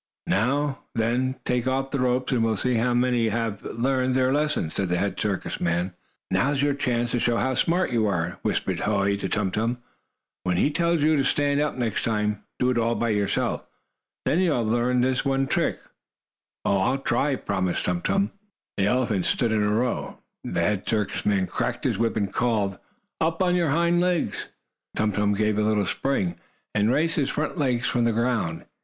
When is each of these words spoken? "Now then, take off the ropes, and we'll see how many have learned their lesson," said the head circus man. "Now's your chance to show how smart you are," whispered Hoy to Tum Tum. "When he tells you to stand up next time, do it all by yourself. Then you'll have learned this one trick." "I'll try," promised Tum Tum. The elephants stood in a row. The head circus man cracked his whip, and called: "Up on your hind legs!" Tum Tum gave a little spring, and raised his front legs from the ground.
"Now 0.25 0.79
then, 0.95 1.35
take 1.45 1.67
off 1.67 1.91
the 1.91 1.99
ropes, 1.99 2.31
and 2.31 2.43
we'll 2.43 2.57
see 2.57 2.73
how 2.73 2.95
many 2.95 3.29
have 3.29 3.61
learned 3.61 4.15
their 4.15 4.33
lesson," 4.33 4.71
said 4.71 4.89
the 4.89 4.97
head 4.97 5.19
circus 5.19 5.61
man. 5.61 5.93
"Now's 6.31 6.59
your 6.63 6.73
chance 6.73 7.11
to 7.11 7.19
show 7.19 7.37
how 7.37 7.53
smart 7.53 7.91
you 7.91 8.07
are," 8.07 8.39
whispered 8.41 8.79
Hoy 8.79 9.15
to 9.17 9.29
Tum 9.29 9.51
Tum. 9.51 9.77
"When 10.43 10.57
he 10.57 10.71
tells 10.71 11.03
you 11.03 11.17
to 11.17 11.23
stand 11.23 11.61
up 11.61 11.77
next 11.77 12.03
time, 12.03 12.41
do 12.57 12.71
it 12.71 12.79
all 12.79 12.95
by 12.95 13.09
yourself. 13.09 13.63
Then 14.25 14.39
you'll 14.39 14.57
have 14.63 14.73
learned 14.73 15.03
this 15.03 15.23
one 15.23 15.45
trick." 15.45 15.77
"I'll 16.65 16.97
try," 16.97 17.35
promised 17.35 17.85
Tum 17.85 18.01
Tum. 18.01 18.31
The 18.77 18.87
elephants 18.87 19.27
stood 19.27 19.51
in 19.51 19.61
a 19.61 19.69
row. 19.71 20.17
The 20.43 20.61
head 20.61 20.89
circus 20.89 21.27
man 21.27 21.45
cracked 21.45 21.83
his 21.83 21.99
whip, 21.99 22.17
and 22.17 22.33
called: 22.33 22.79
"Up 23.19 23.43
on 23.43 23.53
your 23.53 23.69
hind 23.69 24.01
legs!" 24.01 24.47
Tum 24.95 25.11
Tum 25.11 25.35
gave 25.35 25.59
a 25.59 25.63
little 25.63 25.85
spring, 25.85 26.37
and 26.73 26.89
raised 26.91 27.17
his 27.17 27.29
front 27.29 27.59
legs 27.59 27.87
from 27.87 28.05
the 28.05 28.11
ground. 28.11 28.65